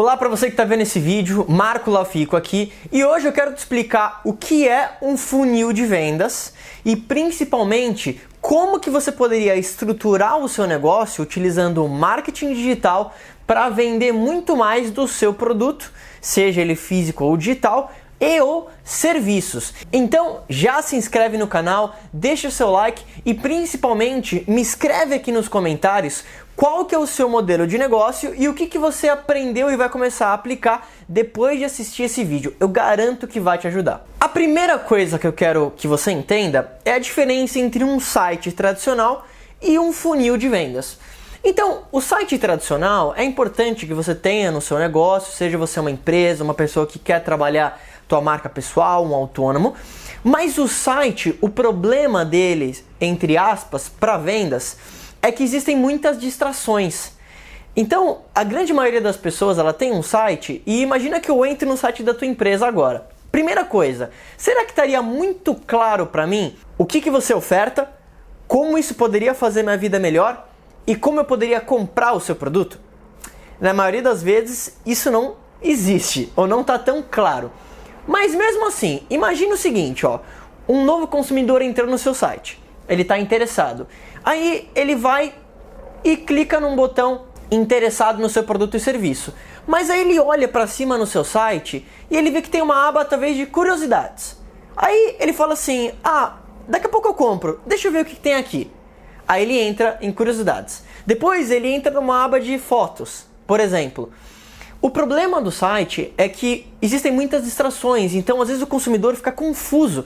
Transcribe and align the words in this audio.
Olá 0.00 0.16
para 0.16 0.28
você 0.28 0.46
que 0.46 0.52
está 0.52 0.64
vendo 0.64 0.82
esse 0.82 1.00
vídeo, 1.00 1.44
Marco 1.48 1.90
Lafico 1.90 2.36
aqui 2.36 2.72
e 2.92 3.04
hoje 3.04 3.26
eu 3.26 3.32
quero 3.32 3.52
te 3.52 3.58
explicar 3.58 4.20
o 4.22 4.32
que 4.32 4.68
é 4.68 4.96
um 5.02 5.16
funil 5.16 5.72
de 5.72 5.84
vendas 5.84 6.52
e 6.84 6.94
principalmente 6.94 8.20
como 8.40 8.78
que 8.78 8.90
você 8.90 9.10
poderia 9.10 9.56
estruturar 9.56 10.38
o 10.38 10.48
seu 10.48 10.68
negócio 10.68 11.20
utilizando 11.20 11.84
o 11.84 11.88
marketing 11.88 12.52
digital 12.52 13.12
para 13.44 13.68
vender 13.70 14.12
muito 14.12 14.56
mais 14.56 14.92
do 14.92 15.08
seu 15.08 15.34
produto, 15.34 15.92
seja 16.20 16.60
ele 16.60 16.76
físico 16.76 17.24
ou 17.24 17.36
digital, 17.36 17.92
e 18.20 18.40
ou 18.40 18.70
serviços. 18.84 19.74
Então 19.92 20.40
já 20.48 20.82
se 20.82 20.96
inscreve 20.96 21.36
no 21.36 21.46
canal, 21.46 21.96
deixa 22.12 22.48
o 22.48 22.52
seu 22.52 22.70
like 22.70 23.04
e 23.24 23.34
principalmente 23.34 24.44
me 24.46 24.60
escreve 24.60 25.14
aqui 25.14 25.32
nos 25.32 25.48
comentários 25.48 26.24
qual 26.56 26.84
que 26.84 26.94
é 26.94 26.98
o 26.98 27.06
seu 27.06 27.28
modelo 27.28 27.68
de 27.68 27.78
negócio 27.78 28.34
e 28.36 28.48
o 28.48 28.54
que, 28.54 28.66
que 28.66 28.78
você 28.78 29.08
aprendeu 29.08 29.70
e 29.70 29.76
vai 29.76 29.88
começar 29.88 30.28
a 30.28 30.34
aplicar 30.34 30.88
depois 31.08 31.56
de 31.56 31.64
assistir 31.64 32.02
esse 32.02 32.24
vídeo. 32.24 32.52
Eu 32.58 32.68
garanto 32.68 33.28
que 33.28 33.38
vai 33.38 33.58
te 33.58 33.68
ajudar. 33.68 34.04
A 34.18 34.28
primeira 34.28 34.76
coisa 34.76 35.20
que 35.20 35.26
eu 35.26 35.32
quero 35.32 35.72
que 35.76 35.86
você 35.86 36.10
entenda 36.10 36.76
é 36.84 36.94
a 36.94 36.98
diferença 36.98 37.60
entre 37.60 37.84
um 37.84 38.00
site 38.00 38.50
tradicional 38.50 39.24
e 39.62 39.78
um 39.78 39.92
funil 39.92 40.36
de 40.36 40.48
vendas. 40.48 40.98
Então, 41.44 41.84
o 41.92 42.00
site 42.00 42.36
tradicional 42.36 43.14
é 43.16 43.22
importante 43.22 43.86
que 43.86 43.94
você 43.94 44.12
tenha 44.14 44.50
no 44.50 44.60
seu 44.60 44.78
negócio, 44.78 45.32
seja 45.32 45.56
você 45.56 45.78
uma 45.78 45.90
empresa, 45.90 46.42
uma 46.42 46.54
pessoa 46.54 46.86
que 46.86 46.98
quer 46.98 47.22
trabalhar 47.22 47.80
tua 48.08 48.20
marca 48.20 48.48
pessoal, 48.48 49.06
um 49.06 49.14
autônomo. 49.14 49.74
Mas 50.24 50.58
o 50.58 50.66
site, 50.66 51.38
o 51.40 51.48
problema 51.48 52.24
deles, 52.24 52.84
entre 53.00 53.36
aspas, 53.36 53.88
para 53.88 54.16
vendas, 54.16 54.76
é 55.22 55.30
que 55.30 55.44
existem 55.44 55.76
muitas 55.76 56.18
distrações. 56.18 57.12
Então, 57.76 58.22
a 58.34 58.42
grande 58.42 58.72
maioria 58.72 59.00
das 59.00 59.16
pessoas, 59.16 59.58
ela 59.58 59.72
tem 59.72 59.92
um 59.92 60.02
site 60.02 60.62
e 60.66 60.80
imagina 60.80 61.20
que 61.20 61.30
eu 61.30 61.46
entre 61.46 61.68
no 61.68 61.76
site 61.76 62.02
da 62.02 62.14
tua 62.14 62.26
empresa 62.26 62.66
agora. 62.66 63.06
Primeira 63.30 63.64
coisa, 63.64 64.10
será 64.36 64.64
que 64.64 64.70
estaria 64.70 65.00
muito 65.02 65.54
claro 65.54 66.06
para 66.06 66.26
mim 66.26 66.56
o 66.76 66.84
que, 66.84 67.00
que 67.00 67.10
você 67.10 67.34
oferta, 67.34 67.88
como 68.48 68.78
isso 68.78 68.94
poderia 68.94 69.34
fazer 69.34 69.62
minha 69.62 69.76
vida 69.76 69.98
melhor 69.98 70.48
e 70.86 70.96
como 70.96 71.20
eu 71.20 71.24
poderia 71.24 71.60
comprar 71.60 72.14
o 72.14 72.20
seu 72.20 72.34
produto? 72.34 72.80
Na 73.60 73.74
maioria 73.74 74.02
das 74.02 74.22
vezes, 74.22 74.78
isso 74.86 75.10
não 75.10 75.36
existe 75.62 76.32
ou 76.34 76.46
não 76.46 76.62
está 76.62 76.78
tão 76.78 77.04
claro. 77.08 77.52
Mas 78.08 78.34
mesmo 78.34 78.66
assim, 78.66 79.02
imagine 79.10 79.52
o 79.52 79.56
seguinte, 79.56 80.06
ó, 80.06 80.20
um 80.66 80.82
novo 80.82 81.06
consumidor 81.06 81.60
entrando 81.60 81.90
no 81.90 81.98
seu 81.98 82.14
site. 82.14 82.58
Ele 82.88 83.02
está 83.02 83.18
interessado. 83.18 83.86
Aí 84.24 84.66
ele 84.74 84.96
vai 84.96 85.34
e 86.02 86.16
clica 86.16 86.58
num 86.58 86.74
botão 86.74 87.26
interessado 87.50 88.18
no 88.18 88.30
seu 88.30 88.42
produto 88.44 88.78
e 88.78 88.80
serviço. 88.80 89.34
Mas 89.66 89.90
aí 89.90 90.00
ele 90.00 90.18
olha 90.18 90.48
para 90.48 90.66
cima 90.66 90.96
no 90.96 91.06
seu 91.06 91.22
site 91.22 91.86
e 92.10 92.16
ele 92.16 92.30
vê 92.30 92.40
que 92.40 92.48
tem 92.48 92.62
uma 92.62 92.88
aba 92.88 93.04
talvez 93.04 93.36
de 93.36 93.44
curiosidades. 93.44 94.38
Aí 94.74 95.16
ele 95.20 95.34
fala 95.34 95.52
assim: 95.52 95.92
"Ah, 96.02 96.38
daqui 96.66 96.86
a 96.86 96.88
pouco 96.88 97.08
eu 97.08 97.14
compro. 97.14 97.60
Deixa 97.66 97.88
eu 97.88 97.92
ver 97.92 98.00
o 98.00 98.06
que 98.06 98.16
tem 98.16 98.36
aqui". 98.36 98.70
Aí 99.26 99.42
ele 99.42 99.58
entra 99.58 99.98
em 100.00 100.10
curiosidades. 100.10 100.82
Depois 101.04 101.50
ele 101.50 101.68
entra 101.68 101.92
numa 101.92 102.24
aba 102.24 102.40
de 102.40 102.58
fotos, 102.58 103.26
por 103.46 103.60
exemplo. 103.60 104.10
O 104.80 104.90
problema 104.90 105.42
do 105.42 105.50
site 105.50 106.12
é 106.16 106.28
que 106.28 106.66
existem 106.80 107.10
muitas 107.10 107.44
distrações, 107.44 108.14
então 108.14 108.40
às 108.40 108.46
vezes 108.46 108.62
o 108.62 108.66
consumidor 108.66 109.16
fica 109.16 109.32
confuso, 109.32 110.04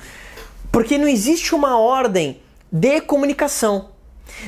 porque 0.71 0.97
não 0.97 1.07
existe 1.07 1.55
uma 1.55 1.79
ordem 1.79 2.41
de 2.71 3.03
comunicação. 3.03 3.91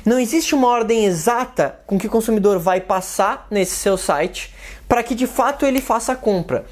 Não 0.02 0.18
existe 0.18 0.54
uma 0.54 0.68
ordem 0.68 1.04
exata 1.04 1.78
com 1.86 1.98
que 1.98 2.06
o 2.06 2.10
consumidor 2.10 2.58
vai 2.58 2.80
passar 2.80 3.46
nesse 3.50 3.76
seu 3.76 3.98
site 3.98 4.54
para 4.88 5.02
que 5.02 5.14
de 5.14 5.26
fato 5.26 5.66
ele 5.66 5.80
faça 5.82 6.12
a 6.12 6.16
compra. 6.16 6.64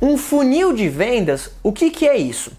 Um 0.00 0.18
funil 0.18 0.74
de 0.74 0.86
vendas, 0.90 1.50
o 1.62 1.72
que, 1.72 1.90
que 1.90 2.06
é 2.06 2.18
isso? 2.18 2.52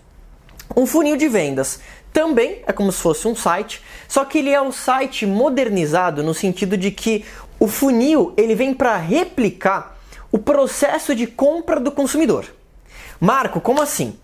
Um 0.76 0.88
funil 0.88 1.16
de 1.16 1.28
vendas 1.28 1.80
também 2.12 2.64
é 2.66 2.74
como 2.74 2.92
se 2.92 3.00
fosse 3.00 3.28
um 3.28 3.36
site, 3.36 3.84
só 4.08 4.26
que 4.26 4.40
ele 4.40 4.50
é 4.50 4.62
um 4.62 4.72
site 4.72 5.28
modernizado 5.28 6.24
no 6.24 6.34
sentido 6.34 6.76
de 6.76 6.90
que 6.90 7.24
o 7.60 7.68
funil 7.68 8.34
ele 8.36 8.56
vem 8.56 8.74
para 8.74 8.98
replicar 8.98 9.93
o 10.34 10.40
processo 10.40 11.14
de 11.16 11.28
compra 11.28 11.80
do 11.80 11.92
consumidor. 11.92 12.48
Marco, 13.20 13.62
como 13.62 13.80
assim? 13.80 14.18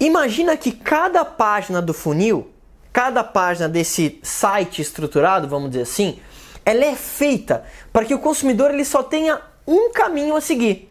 Imagina 0.00 0.56
que 0.56 0.72
cada 0.72 1.24
página 1.24 1.80
do 1.80 1.94
funil, 1.94 2.50
cada 2.92 3.22
página 3.22 3.68
desse 3.68 4.18
site 4.20 4.82
estruturado, 4.82 5.46
vamos 5.46 5.70
dizer 5.70 5.82
assim, 5.82 6.18
ela 6.66 6.84
é 6.84 6.96
feita 6.96 7.64
para 7.92 8.04
que 8.04 8.12
o 8.12 8.18
consumidor 8.18 8.72
ele 8.72 8.84
só 8.84 9.00
tenha 9.00 9.40
um 9.64 9.92
caminho 9.92 10.34
a 10.34 10.40
seguir. 10.40 10.90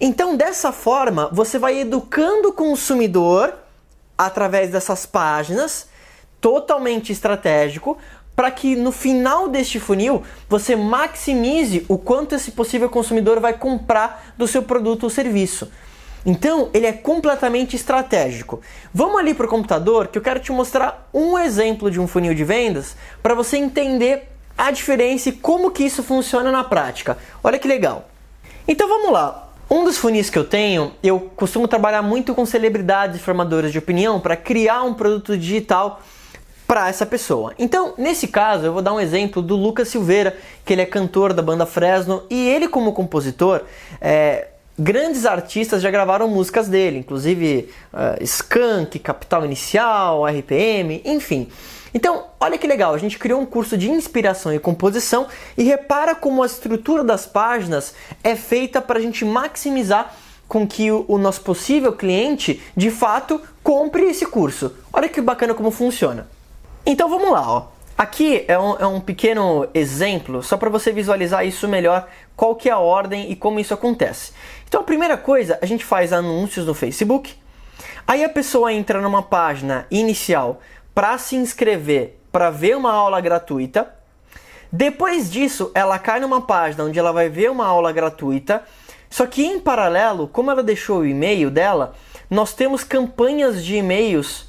Então, 0.00 0.36
dessa 0.36 0.70
forma, 0.70 1.28
você 1.32 1.58
vai 1.58 1.80
educando 1.80 2.50
o 2.50 2.52
consumidor 2.52 3.52
através 4.16 4.70
dessas 4.70 5.06
páginas, 5.06 5.88
totalmente 6.40 7.10
estratégico, 7.10 7.98
para 8.38 8.52
que 8.52 8.76
no 8.76 8.92
final 8.92 9.48
deste 9.48 9.80
funil 9.80 10.22
você 10.48 10.76
maximize 10.76 11.84
o 11.88 11.98
quanto 11.98 12.36
esse 12.36 12.52
possível 12.52 12.88
consumidor 12.88 13.40
vai 13.40 13.52
comprar 13.52 14.32
do 14.38 14.46
seu 14.46 14.62
produto 14.62 15.02
ou 15.02 15.10
serviço. 15.10 15.68
Então, 16.24 16.70
ele 16.72 16.86
é 16.86 16.92
completamente 16.92 17.74
estratégico. 17.74 18.60
Vamos 18.94 19.18
ali 19.18 19.34
para 19.34 19.46
o 19.46 19.48
computador 19.48 20.06
que 20.06 20.16
eu 20.16 20.22
quero 20.22 20.38
te 20.38 20.52
mostrar 20.52 21.10
um 21.12 21.36
exemplo 21.36 21.90
de 21.90 21.98
um 21.98 22.06
funil 22.06 22.32
de 22.32 22.44
vendas 22.44 22.94
para 23.20 23.34
você 23.34 23.56
entender 23.56 24.28
a 24.56 24.70
diferença 24.70 25.30
e 25.30 25.32
como 25.32 25.72
que 25.72 25.82
isso 25.82 26.04
funciona 26.04 26.52
na 26.52 26.62
prática. 26.62 27.18
Olha 27.42 27.58
que 27.58 27.66
legal. 27.66 28.08
Então 28.68 28.86
vamos 28.86 29.10
lá. 29.10 29.48
Um 29.68 29.82
dos 29.82 29.98
funis 29.98 30.30
que 30.30 30.38
eu 30.38 30.44
tenho, 30.44 30.92
eu 31.02 31.18
costumo 31.34 31.66
trabalhar 31.66 32.02
muito 32.02 32.32
com 32.36 32.46
celebridades 32.46 33.20
formadores 33.20 33.72
de 33.72 33.78
opinião 33.80 34.20
para 34.20 34.36
criar 34.36 34.84
um 34.84 34.94
produto 34.94 35.36
digital 35.36 36.00
para 36.68 36.86
essa 36.86 37.06
pessoa. 37.06 37.54
Então, 37.58 37.94
nesse 37.96 38.28
caso, 38.28 38.66
eu 38.66 38.74
vou 38.74 38.82
dar 38.82 38.92
um 38.92 39.00
exemplo 39.00 39.40
do 39.40 39.56
Lucas 39.56 39.88
Silveira, 39.88 40.36
que 40.66 40.74
ele 40.74 40.82
é 40.82 40.86
cantor 40.86 41.32
da 41.32 41.40
banda 41.40 41.64
Fresno 41.64 42.24
e 42.28 42.46
ele, 42.46 42.68
como 42.68 42.92
compositor, 42.92 43.62
é, 44.02 44.48
grandes 44.78 45.24
artistas 45.24 45.80
já 45.80 45.90
gravaram 45.90 46.28
músicas 46.28 46.68
dele, 46.68 46.98
inclusive 46.98 47.70
uh, 47.90 48.22
Skank, 48.22 48.98
Capital 48.98 49.46
Inicial, 49.46 50.26
RPM, 50.26 51.00
enfim. 51.06 51.48
Então, 51.94 52.26
olha 52.38 52.58
que 52.58 52.66
legal, 52.66 52.92
a 52.92 52.98
gente 52.98 53.18
criou 53.18 53.40
um 53.40 53.46
curso 53.46 53.74
de 53.78 53.90
inspiração 53.90 54.52
e 54.52 54.58
composição 54.58 55.26
e 55.56 55.62
repara 55.62 56.14
como 56.14 56.42
a 56.42 56.46
estrutura 56.46 57.02
das 57.02 57.24
páginas 57.24 57.94
é 58.22 58.36
feita 58.36 58.82
para 58.82 58.98
a 58.98 59.02
gente 59.02 59.24
maximizar 59.24 60.14
com 60.46 60.66
que 60.66 60.90
o 60.90 61.16
nosso 61.16 61.40
possível 61.40 61.94
cliente 61.94 62.62
de 62.76 62.90
fato 62.90 63.40
compre 63.62 64.04
esse 64.04 64.26
curso. 64.26 64.74
Olha 64.92 65.08
que 65.08 65.20
bacana 65.22 65.54
como 65.54 65.70
funciona. 65.70 66.26
Então 66.90 67.06
vamos 67.06 67.30
lá, 67.30 67.42
ó. 67.46 67.66
Aqui 67.98 68.46
é 68.48 68.58
um, 68.58 68.76
é 68.78 68.86
um 68.86 68.98
pequeno 68.98 69.68
exemplo, 69.74 70.42
só 70.42 70.56
para 70.56 70.70
você 70.70 70.90
visualizar 70.90 71.46
isso 71.46 71.68
melhor, 71.68 72.08
qual 72.34 72.56
que 72.56 72.70
é 72.70 72.72
a 72.72 72.78
ordem 72.78 73.30
e 73.30 73.36
como 73.36 73.60
isso 73.60 73.74
acontece. 73.74 74.32
Então 74.66 74.80
a 74.80 74.84
primeira 74.84 75.18
coisa, 75.18 75.58
a 75.60 75.66
gente 75.66 75.84
faz 75.84 76.14
anúncios 76.14 76.64
no 76.64 76.72
Facebook, 76.72 77.34
aí 78.06 78.24
a 78.24 78.28
pessoa 78.30 78.72
entra 78.72 79.02
numa 79.02 79.22
página 79.22 79.86
inicial 79.90 80.60
para 80.94 81.18
se 81.18 81.36
inscrever 81.36 82.18
para 82.32 82.48
ver 82.48 82.74
uma 82.74 82.90
aula 82.90 83.20
gratuita. 83.20 83.92
Depois 84.72 85.30
disso, 85.30 85.70
ela 85.74 85.98
cai 85.98 86.20
numa 86.20 86.40
página 86.40 86.84
onde 86.84 86.98
ela 86.98 87.12
vai 87.12 87.28
ver 87.28 87.50
uma 87.50 87.66
aula 87.66 87.92
gratuita. 87.92 88.62
Só 89.10 89.26
que 89.26 89.44
em 89.44 89.60
paralelo, 89.60 90.26
como 90.26 90.50
ela 90.50 90.62
deixou 90.62 91.00
o 91.00 91.06
e-mail 91.06 91.50
dela, 91.50 91.94
nós 92.30 92.54
temos 92.54 92.82
campanhas 92.82 93.62
de 93.62 93.76
e-mails 93.76 94.47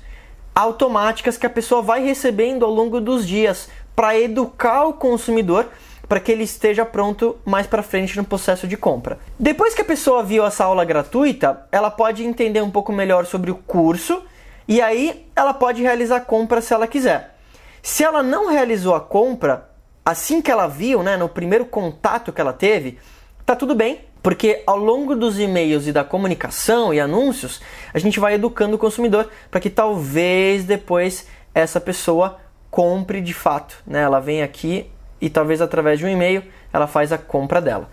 automáticas 0.60 1.38
que 1.38 1.46
a 1.46 1.50
pessoa 1.50 1.82
vai 1.82 2.04
recebendo 2.04 2.66
ao 2.66 2.72
longo 2.72 3.00
dos 3.00 3.28
dias 3.28 3.70
para 3.96 4.18
educar 4.18 4.86
o 4.86 4.94
consumidor 4.94 5.68
para 6.08 6.20
que 6.20 6.32
ele 6.32 6.44
esteja 6.44 6.84
pronto 6.84 7.38
mais 7.46 7.68
para 7.68 7.84
frente 7.84 8.18
no 8.18 8.24
processo 8.24 8.68
de 8.68 8.76
compra. 8.76 9.20
Depois 9.38 9.76
que 9.76 9.82
a 9.82 9.86
pessoa 9.86 10.24
viu 10.24 10.44
essa 10.44 10.64
aula 10.64 10.84
gratuita, 10.84 11.68
ela 11.72 11.92
pode 11.92 12.24
entender 12.24 12.62
um 12.62 12.72
pouco 12.72 12.92
melhor 12.92 13.28
sobre 13.28 13.52
o 13.52 13.56
curso 13.56 14.24
e 14.68 14.82
aí 14.82 15.28
ela 15.36 15.54
pode 15.54 15.84
realizar 15.84 16.18
a 16.18 16.22
compra 16.22 16.62
se 16.62 16.74
ela 16.74 16.88
quiser. 16.88 17.36
Se 17.84 18.04
ela 18.04 18.24
não 18.24 18.50
realizou 18.50 18.96
a 18.96 19.00
compra 19.00 19.70
assim 20.04 20.42
que 20.42 20.50
ela 20.50 20.68
viu, 20.68 21.04
né, 21.04 21.16
no 21.16 21.30
primeiro 21.30 21.66
contato 21.66 22.34
que 22.34 22.42
ela 22.42 22.54
teve, 22.54 22.98
tá 23.46 23.56
tudo 23.56 23.76
bem, 23.76 24.02
porque 24.22 24.62
ao 24.68 24.78
longo 24.78 25.16
dos 25.16 25.40
e-mails 25.40 25.88
e 25.88 25.92
da 25.92 26.04
comunicação 26.04 26.94
e 26.94 27.00
anúncios, 27.00 27.62
a 27.94 28.00
gente 28.00 28.20
vai 28.20 28.34
educando 28.34 28.76
o 28.76 28.80
consumidor 28.80 29.30
para 29.50 29.60
que 29.60 29.70
talvez 29.70 30.64
depois 30.64 31.28
essa 31.54 31.80
pessoa 31.80 32.38
compre 32.70 33.22
de 33.22 33.34
fato. 33.34 33.82
Né? 33.86 34.02
Ela 34.02 34.20
vem 34.20 34.42
aqui 34.42 34.90
e 35.22 35.30
talvez 35.30 35.62
através 35.62 36.00
de 36.00 36.06
um 36.06 36.10
e-mail 36.10 36.44
ela 36.72 36.88
faz 36.88 37.12
a 37.12 37.18
compra 37.18 37.62
dela. 37.62 37.90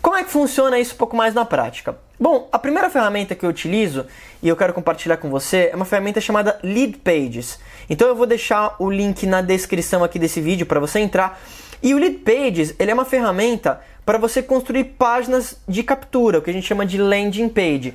Como 0.00 0.16
é 0.16 0.24
que 0.24 0.30
funciona 0.30 0.78
isso 0.78 0.94
um 0.94 0.98
pouco 0.98 1.16
mais 1.16 1.34
na 1.34 1.44
prática? 1.44 1.96
Bom, 2.18 2.48
a 2.50 2.58
primeira 2.58 2.88
ferramenta 2.88 3.34
que 3.34 3.44
eu 3.44 3.50
utilizo 3.50 4.06
e 4.42 4.48
eu 4.48 4.56
quero 4.56 4.72
compartilhar 4.72 5.16
com 5.16 5.28
você 5.28 5.70
é 5.72 5.76
uma 5.76 5.84
ferramenta 5.84 6.20
chamada 6.20 6.58
Lead 6.62 6.98
Pages. 6.98 7.58
Então 7.90 8.08
eu 8.08 8.14
vou 8.14 8.26
deixar 8.26 8.74
o 8.78 8.90
link 8.90 9.26
na 9.26 9.40
descrição 9.40 10.02
aqui 10.02 10.18
desse 10.18 10.40
vídeo 10.40 10.66
para 10.66 10.80
você 10.80 11.00
entrar. 11.00 11.40
E 11.82 11.94
o 11.94 11.98
Lead 11.98 12.18
Pages 12.18 12.74
ele 12.78 12.90
é 12.90 12.94
uma 12.94 13.04
ferramenta 13.04 13.80
para 14.08 14.16
você 14.16 14.42
construir 14.42 14.84
páginas 14.84 15.58
de 15.68 15.82
captura, 15.82 16.38
o 16.38 16.42
que 16.42 16.48
a 16.48 16.52
gente 16.54 16.66
chama 16.66 16.86
de 16.86 16.96
landing 16.96 17.50
page. 17.50 17.92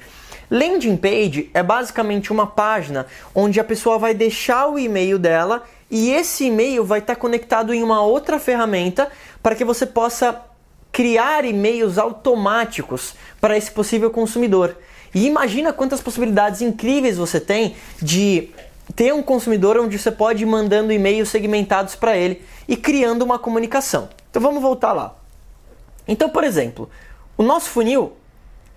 Landing 0.48 0.96
page 0.96 1.50
é 1.56 1.64
basicamente 1.64 2.32
uma 2.32 2.46
página 2.46 3.08
onde 3.34 3.60
a 3.60 3.64
pessoa 3.64 3.98
vai 3.98 4.14
deixar 4.14 4.68
o 4.68 4.78
e-mail 4.78 5.18
dela 5.18 5.64
e 5.90 6.12
esse 6.12 6.46
e-mail 6.46 6.86
vai 6.86 7.00
estar 7.00 7.16
conectado 7.16 7.74
em 7.74 7.82
uma 7.82 8.04
outra 8.04 8.38
ferramenta 8.38 9.10
para 9.42 9.56
que 9.56 9.66
você 9.66 9.88
possa 9.88 10.40
criar 10.92 11.46
e-mails 11.46 11.98
automáticos 11.98 13.16
para 13.42 13.58
esse 13.58 13.72
possível 13.72 14.12
consumidor. 14.12 14.78
E 15.16 15.26
imagina 15.26 15.74
quantas 15.74 16.00
possibilidades 16.00 16.62
incríveis 16.62 17.18
você 17.18 17.40
tem 17.40 17.76
de 18.00 18.52
ter 18.96 19.12
um 19.16 19.24
consumidor 19.24 19.80
onde 19.80 19.98
você 19.98 20.12
pode 20.12 20.44
ir 20.44 20.46
mandando 20.46 20.94
e-mails 20.94 21.30
segmentados 21.30 21.96
para 21.96 22.16
ele 22.16 22.44
e 22.68 22.78
criando 22.78 23.24
uma 23.24 23.40
comunicação. 23.40 24.10
Então 24.30 24.40
vamos 24.40 24.62
voltar 24.62 24.94
lá. 24.94 25.23
Então, 26.08 26.30
por 26.30 26.44
exemplo, 26.44 26.90
o 27.38 27.44
nosso 27.44 27.70
funil 27.70 28.18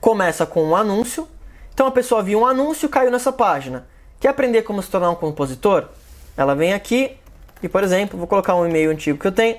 começa 0.01 0.47
com 0.47 0.63
um 0.63 0.77
anúncio. 0.77 1.29
Então 1.75 1.87
a 1.87 1.91
pessoa 1.91 2.23
viu 2.23 2.41
um 2.41 2.47
anúncio, 2.47 2.89
caiu 2.89 3.11
nessa 3.11 3.33
página. 3.33 3.87
Quer 4.21 4.29
aprender 4.29 4.63
como 4.63 4.83
se 4.83 4.91
tornar 4.91 5.11
um 5.11 5.15
compositor? 5.15 5.89
Ela 6.37 6.55
vem 6.55 6.73
aqui 6.73 7.17
e, 7.63 7.69
por 7.69 7.83
exemplo, 7.83 8.19
vou 8.19 8.27
colocar 8.27 8.55
um 8.55 8.67
e-mail 8.67 8.91
antigo 8.91 9.19
que 9.19 9.27
eu 9.27 9.33
tenho. 9.33 9.59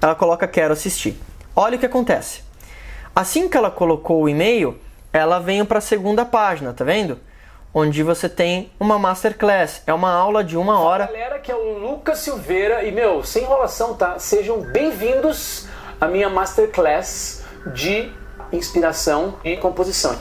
Ela 0.00 0.14
coloca 0.14 0.48
quero 0.48 0.72
assistir. 0.72 1.20
Olha 1.54 1.76
o 1.76 1.78
que 1.78 1.86
acontece. 1.86 2.42
Assim 3.14 3.48
que 3.48 3.56
ela 3.56 3.70
colocou 3.70 4.22
o 4.22 4.28
e-mail, 4.28 4.78
ela 5.12 5.38
vem 5.38 5.64
para 5.64 5.78
a 5.78 5.82
segunda 5.82 6.24
página, 6.24 6.72
tá 6.72 6.84
vendo? 6.84 7.18
onde 7.74 8.04
você 8.04 8.28
tem 8.28 8.70
uma 8.78 8.98
masterclass. 9.00 9.82
É 9.84 9.92
uma 9.92 10.12
aula 10.12 10.44
de 10.44 10.56
uma 10.56 10.78
hora. 10.78 11.06
Galera, 11.06 11.40
que 11.40 11.50
é 11.50 11.56
o 11.56 11.76
Lucas 11.76 12.20
Silveira 12.20 12.84
e 12.84 12.92
meu, 12.92 13.24
sem 13.24 13.42
enrolação, 13.42 13.94
tá? 13.94 14.16
Sejam 14.20 14.60
bem-vindos 14.60 15.66
à 16.04 16.08
minha 16.08 16.28
masterclass 16.28 17.42
de 17.74 18.10
inspiração 18.52 19.34
e 19.42 19.56
composição. 19.56 20.16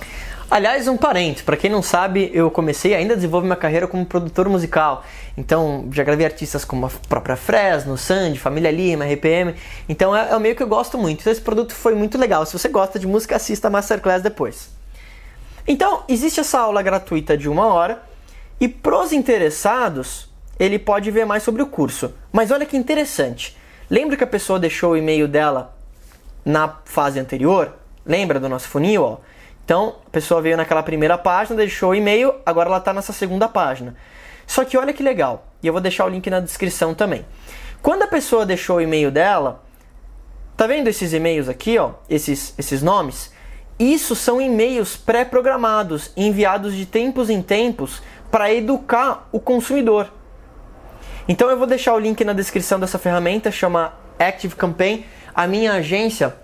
Aliás, 0.50 0.88
um 0.88 0.96
parente, 0.96 1.44
para 1.44 1.58
quem 1.58 1.70
não 1.70 1.82
sabe, 1.82 2.30
eu 2.34 2.52
comecei 2.52 2.94
ainda 2.94 3.14
a 3.14 3.16
desenvolver 3.16 3.48
minha 3.48 3.56
carreira 3.56 3.88
como 3.88 4.06
produtor 4.06 4.48
musical. 4.48 5.04
Então, 5.36 5.88
já 5.92 6.04
gravei 6.04 6.26
artistas 6.26 6.64
como 6.64 6.86
a 6.86 6.90
própria 7.10 7.36
Fresno, 7.36 7.98
Sandy, 7.98 8.38
Família 8.38 8.70
Lima, 8.70 9.04
RPM. 9.06 9.56
Então, 9.90 10.16
é, 10.16 10.30
é 10.30 10.36
o 10.36 10.40
meio 10.40 10.56
que 10.56 10.62
eu 10.62 10.68
gosto 10.68 10.98
muito. 10.98 11.22
Então, 11.22 11.34
esse 11.34 11.42
produto 11.42 11.74
foi 11.74 11.96
muito 11.96 12.20
legal. 12.20 12.46
Se 12.46 12.54
você 12.54 12.70
gosta 12.70 13.00
de 13.00 13.08
música, 13.08 13.36
assista 13.36 13.68
a 13.68 13.72
Masterclass 13.72 14.22
depois. 14.22 14.70
Então, 15.68 16.04
existe 16.08 16.40
essa 16.40 16.60
aula 16.60 16.84
gratuita 16.84 17.36
de 17.36 17.50
uma 17.50 17.66
hora 17.74 18.04
e 18.60 18.68
pros 18.68 19.12
interessados, 19.12 20.30
ele 20.60 20.78
pode 20.78 21.10
ver 21.10 21.26
mais 21.26 21.42
sobre 21.42 21.64
o 21.64 21.68
curso. 21.68 22.14
Mas 22.32 22.52
olha 22.52 22.66
que 22.66 22.78
interessante. 22.78 23.58
Lembra 23.90 24.16
que 24.16 24.24
a 24.24 24.28
pessoa 24.28 24.60
deixou 24.60 24.92
o 24.92 24.98
e-mail 24.98 25.28
dela 25.28 25.73
na 26.46 26.78
fase 26.86 27.20
anterior? 27.20 27.74
Lembra 28.06 28.40
do 28.40 28.50
nosso 28.50 28.68
funil? 28.68 29.04
Ó? 29.04 29.18
Então, 29.66 29.96
a 30.06 30.10
pessoa 30.10 30.42
veio 30.42 30.58
naquela 30.58 30.84
primeira 30.84 31.18
página, 31.18 31.56
deixou 31.56 31.92
o 31.92 31.96
e-mail, 31.96 32.36
agora 32.46 32.70
ela 32.70 32.78
está 32.80 32.94
nessa 32.94 33.14
segunda 33.14 33.48
página. 33.48 33.96
Só 34.46 34.66
que 34.66 34.78
olha 34.78 34.92
que 34.92 35.02
legal, 35.02 35.48
e 35.62 35.68
eu 35.68 35.74
vou 35.74 35.82
deixar 35.82 36.06
o 36.06 36.10
link 36.10 36.30
na 36.30 36.42
descrição 36.42 36.94
também. 36.94 37.26
Quando 37.82 38.04
a 38.04 38.08
pessoa 38.08 38.46
deixou 38.46 38.78
o 38.78 38.82
e-mail 38.82 39.10
dela, 39.10 39.64
tá 40.58 40.68
vendo 40.68 40.88
esses 40.88 41.14
e-mails 41.14 41.48
aqui, 41.48 41.78
ó, 41.78 41.92
esses, 42.10 42.54
esses 42.58 42.82
nomes? 42.82 43.32
Isso 43.80 44.16
são 44.16 44.42
e-mails 44.42 44.96
pré-programados, 44.96 46.12
enviados 46.16 46.76
de 46.76 46.86
tempos 46.86 47.30
em 47.30 47.42
tempos 47.42 48.02
para 48.30 48.54
educar 48.54 49.28
o 49.32 49.40
consumidor. 49.40 50.12
Então 51.28 51.50
eu 51.50 51.58
vou 51.58 51.66
deixar 51.66 51.94
o 51.94 52.00
link 52.00 52.24
na 52.24 52.34
descrição 52.34 52.80
dessa 52.80 53.00
ferramenta, 53.00 53.50
chama 53.52 53.94
Active 54.20 54.56
Campaign. 54.56 55.06
A 55.36 55.48
minha 55.48 55.74
agência, 55.74 56.36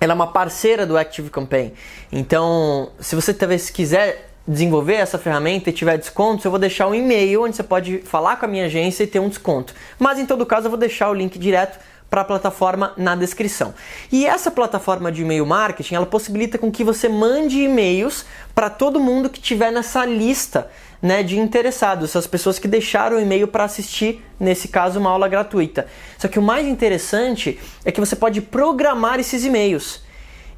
ela 0.00 0.12
é 0.12 0.14
uma 0.14 0.26
parceira 0.26 0.84
do 0.84 0.96
Active 0.96 1.30
Campaign. 1.30 1.72
Então, 2.12 2.90
se 2.98 3.14
você 3.14 3.32
talvez 3.32 3.70
quiser 3.70 4.30
desenvolver 4.46 4.94
essa 4.94 5.18
ferramenta 5.18 5.70
e 5.70 5.72
tiver 5.72 5.96
descontos, 5.96 6.44
eu 6.44 6.50
vou 6.50 6.60
deixar 6.60 6.86
um 6.86 6.94
e-mail 6.94 7.44
onde 7.44 7.56
você 7.56 7.62
pode 7.62 7.98
falar 7.98 8.36
com 8.36 8.44
a 8.44 8.48
minha 8.48 8.66
agência 8.66 9.04
e 9.04 9.06
ter 9.06 9.18
um 9.18 9.28
desconto. 9.28 9.74
Mas 9.98 10.18
em 10.18 10.26
todo 10.26 10.44
caso, 10.44 10.66
eu 10.66 10.70
vou 10.70 10.78
deixar 10.78 11.08
o 11.08 11.14
link 11.14 11.38
direto 11.38 11.78
para 12.10 12.20
a 12.20 12.24
plataforma 12.24 12.92
na 12.96 13.14
descrição. 13.16 13.74
E 14.10 14.24
essa 14.26 14.50
plataforma 14.50 15.10
de 15.10 15.22
e-mail 15.22 15.44
marketing, 15.44 15.96
ela 15.96 16.06
possibilita 16.06 16.58
com 16.58 16.70
que 16.70 16.84
você 16.84 17.08
mande 17.08 17.60
e-mails 17.60 18.24
para 18.54 18.70
todo 18.70 19.00
mundo 19.00 19.28
que 19.28 19.40
tiver 19.40 19.72
nessa 19.72 20.04
lista 20.04 20.70
né, 21.02 21.22
de 21.22 21.38
interessados, 21.38 22.10
essas 22.10 22.26
pessoas 22.26 22.58
que 22.58 22.66
deixaram 22.66 23.16
o 23.16 23.20
e-mail 23.20 23.46
para 23.46 23.64
assistir, 23.64 24.24
nesse 24.40 24.68
caso, 24.68 24.98
uma 24.98 25.10
aula 25.10 25.28
gratuita. 25.28 25.86
Só 26.16 26.28
que 26.28 26.38
o 26.38 26.42
mais 26.42 26.66
interessante 26.66 27.60
é 27.84 27.92
que 27.92 28.00
você 28.00 28.16
pode 28.16 28.40
programar 28.40 29.20
esses 29.20 29.44
e-mails. 29.44 30.02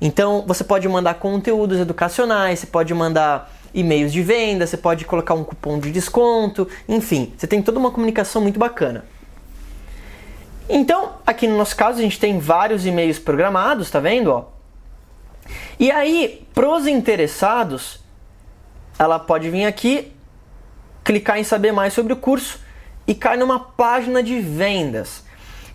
Então, 0.00 0.44
você 0.46 0.62
pode 0.62 0.86
mandar 0.88 1.14
conteúdos 1.14 1.80
educacionais, 1.80 2.60
você 2.60 2.66
pode 2.66 2.94
mandar 2.94 3.50
e-mails 3.74 4.12
de 4.12 4.22
venda, 4.22 4.66
você 4.66 4.76
pode 4.76 5.04
colocar 5.04 5.34
um 5.34 5.42
cupom 5.42 5.78
de 5.78 5.90
desconto, 5.90 6.68
enfim, 6.88 7.32
você 7.36 7.46
tem 7.46 7.60
toda 7.60 7.78
uma 7.78 7.90
comunicação 7.90 8.40
muito 8.40 8.58
bacana. 8.58 9.04
Então, 10.68 11.14
aqui 11.26 11.46
no 11.46 11.56
nosso 11.56 11.76
caso, 11.76 11.98
a 11.98 12.02
gente 12.02 12.18
tem 12.18 12.38
vários 12.38 12.84
e-mails 12.84 13.18
programados, 13.18 13.90
tá 13.90 14.00
vendo? 14.00 14.32
Ó? 14.32 14.44
E 15.78 15.90
aí, 15.90 16.46
pros 16.52 16.86
interessados, 16.86 18.00
ela 18.98 19.18
pode 19.18 19.48
vir 19.48 19.64
aqui, 19.64 20.12
clicar 21.04 21.38
em 21.38 21.44
saber 21.44 21.72
mais 21.72 21.92
sobre 21.92 22.12
o 22.12 22.16
curso 22.16 22.58
e 23.06 23.14
cai 23.14 23.36
numa 23.36 23.60
página 23.60 24.22
de 24.22 24.40
vendas. 24.40 25.22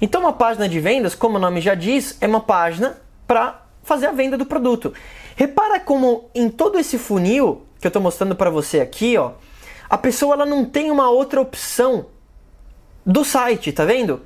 Então, 0.02 0.22
uma 0.22 0.34
página 0.34 0.68
de 0.68 0.80
vendas, 0.80 1.16
como 1.16 1.38
o 1.38 1.40
nome 1.40 1.62
já 1.62 1.76
diz, 1.76 2.18
é 2.20 2.28
uma 2.28 2.42
página 2.42 2.98
para 3.26 3.62
fazer 3.84 4.08
a 4.08 4.12
venda 4.12 4.38
do 4.38 4.46
produto. 4.46 4.94
Repara 5.36 5.80
como 5.80 6.30
em 6.36 6.50
todo 6.50 6.78
esse 6.78 6.98
funil 6.98 7.66
que 7.80 7.88
eu 7.88 7.90
estou 7.90 8.02
mostrando 8.02 8.36
para 8.36 8.50
você 8.50 8.80
aqui, 8.80 9.18
ó, 9.18 9.32
a 9.90 9.98
pessoa 9.98 10.36
ela 10.36 10.46
não 10.46 10.66
tem 10.66 10.92
uma 10.92 11.10
outra 11.10 11.42
opção 11.42 12.08
do 13.06 13.24
site, 13.24 13.72
tá 13.72 13.86
vendo? 13.86 14.22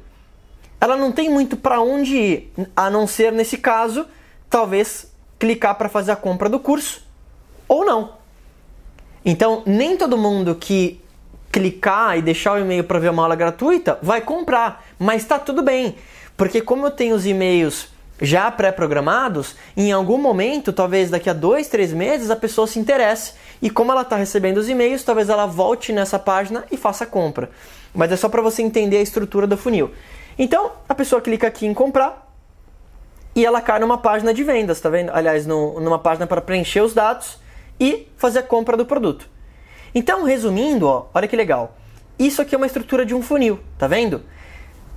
Ela 0.79 0.95
não 0.95 1.11
tem 1.11 1.29
muito 1.29 1.57
para 1.57 1.81
onde 1.81 2.15
ir, 2.15 2.53
a 2.75 2.89
não 2.89 3.07
ser 3.07 3.31
nesse 3.31 3.57
caso, 3.57 4.05
talvez 4.49 5.11
clicar 5.39 5.75
para 5.75 5.89
fazer 5.89 6.11
a 6.11 6.15
compra 6.15 6.49
do 6.49 6.59
curso 6.59 7.05
ou 7.67 7.85
não. 7.85 8.13
Então, 9.23 9.63
nem 9.65 9.97
todo 9.97 10.17
mundo 10.17 10.55
que 10.55 11.01
clicar 11.51 12.17
e 12.17 12.21
deixar 12.21 12.53
o 12.53 12.59
e-mail 12.59 12.83
para 12.83 12.99
ver 12.99 13.09
uma 13.09 13.23
aula 13.23 13.35
gratuita 13.35 13.97
vai 14.01 14.21
comprar, 14.21 14.85
mas 14.99 15.21
está 15.21 15.39
tudo 15.39 15.63
bem, 15.63 15.95
porque 16.35 16.61
como 16.61 16.85
eu 16.85 16.91
tenho 16.91 17.15
os 17.15 17.25
e-mails 17.25 17.87
já 18.21 18.49
pré-programados, 18.49 19.55
em 19.75 19.91
algum 19.91 20.17
momento, 20.17 20.71
talvez 20.71 21.09
daqui 21.09 21.29
a 21.29 21.33
dois, 21.33 21.67
três 21.67 21.91
meses, 21.91 22.29
a 22.29 22.35
pessoa 22.35 22.67
se 22.67 22.79
interesse 22.79 23.33
e 23.61 23.69
como 23.69 23.91
ela 23.91 24.01
está 24.01 24.15
recebendo 24.15 24.57
os 24.57 24.69
e-mails, 24.69 25.03
talvez 25.03 25.29
ela 25.29 25.45
volte 25.45 25.91
nessa 25.91 26.17
página 26.17 26.63
e 26.71 26.77
faça 26.77 27.03
a 27.03 27.07
compra. 27.07 27.49
Mas 27.93 28.11
é 28.11 28.15
só 28.15 28.29
para 28.29 28.41
você 28.41 28.61
entender 28.61 28.97
a 28.97 29.01
estrutura 29.01 29.47
do 29.47 29.57
funil. 29.57 29.91
Então, 30.37 30.71
a 30.87 30.93
pessoa 30.93 31.21
clica 31.21 31.47
aqui 31.47 31.65
em 31.65 31.73
comprar 31.73 32.25
e 33.35 33.45
ela 33.45 33.61
cai 33.61 33.79
numa 33.79 33.97
página 33.97 34.33
de 34.33 34.43
vendas, 34.43 34.79
tá 34.79 34.89
vendo? 34.89 35.11
Aliás, 35.13 35.45
no, 35.45 35.79
numa 35.79 35.99
página 35.99 36.27
para 36.27 36.41
preencher 36.41 36.81
os 36.81 36.93
dados 36.93 37.39
e 37.79 38.07
fazer 38.17 38.39
a 38.39 38.43
compra 38.43 38.77
do 38.77 38.85
produto. 38.85 39.29
Então, 39.93 40.23
resumindo, 40.23 40.87
ó, 40.87 41.07
olha 41.13 41.27
que 41.27 41.35
legal. 41.35 41.75
Isso 42.17 42.41
aqui 42.41 42.55
é 42.55 42.57
uma 42.57 42.67
estrutura 42.67 43.05
de 43.05 43.13
um 43.13 43.21
funil, 43.21 43.59
tá 43.77 43.87
vendo? 43.87 44.23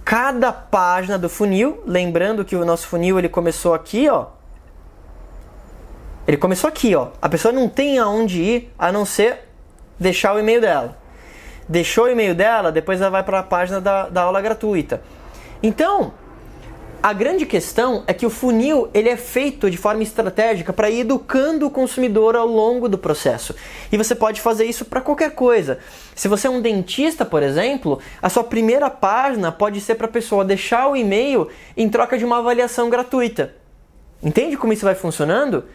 Cada 0.05 0.53
página 0.53 1.19
do 1.19 1.29
funil, 1.29 1.83
lembrando 1.87 2.45
que 2.45 2.57
o 2.57 2.65
nosso 2.65 2.87
funil 2.87 3.19
ele 3.19 3.29
começou 3.29 3.75
aqui, 3.75 4.09
ó. 4.09 4.27
Ele 6.27 6.37
começou 6.37 6.69
aqui, 6.69 6.95
ó. 6.95 7.09
A 7.21 7.29
pessoa 7.29 7.53
não 7.53 7.69
tem 7.69 7.99
aonde 7.99 8.41
ir 8.41 8.73
a 8.79 8.93
não 8.93 9.05
ser 9.05 9.49
deixar 9.99 10.35
o 10.35 10.39
e-mail 10.39 10.61
dela. 10.61 10.97
Deixou 11.69 12.05
o 12.05 12.09
e-mail 12.09 12.35
dela, 12.35 12.73
depois 12.73 13.01
ela 13.01 13.11
vai 13.11 13.23
para 13.23 13.41
a 13.41 13.43
página 13.43 13.81
da, 13.81 14.09
da 14.09 14.23
aula 14.23 14.41
gratuita. 14.41 15.03
Então, 15.63 16.13
a 17.01 17.13
grande 17.13 17.47
questão 17.47 18.03
é 18.09 18.13
que 18.13 18.27
o 18.27 18.31
funil 18.31 18.91
ele 18.93 19.09
é 19.09 19.17
feito 19.17 19.71
de 19.71 19.77
forma 19.77 20.03
estratégica 20.03 20.73
para 20.73 20.91
ir 20.91 21.01
educando 21.01 21.65
o 21.65 21.71
consumidor 21.71 22.35
ao 22.35 22.47
longo 22.47 22.89
do 22.89 22.99
processo. 22.99 23.55
E 23.93 23.97
você 23.97 24.17
pode 24.17 24.41
fazer 24.41 24.65
isso 24.65 24.85
para 24.85 25.01
qualquer 25.01 25.31
coisa. 25.31 25.79
Se 26.17 26.27
você 26.27 26.49
é 26.49 26.51
um 26.51 26.61
dentista, 26.61 27.25
por 27.25 27.41
exemplo, 27.41 28.01
a 28.21 28.29
sua 28.29 28.43
primeira 28.43 28.91
página 28.91 29.53
pode 29.53 29.81
ser 29.81 29.95
para 29.95 30.07
a 30.07 30.11
pessoa 30.11 30.45
deixar 30.45 30.89
o 30.89 30.97
e-mail 30.97 31.49
em 31.77 31.89
troca 31.89 32.19
de 32.19 32.25
uma 32.25 32.39
avaliação 32.39 32.91
gratuita. 32.91 33.55
Entende 34.21 34.57
como 34.57 34.73
isso 34.73 34.85
vai 34.85 34.97
funcionando? 34.97 35.67